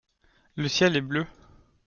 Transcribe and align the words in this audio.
Le 0.55 0.67
ciel 0.67 0.97
est 0.97 1.01
bleu. 1.01 1.27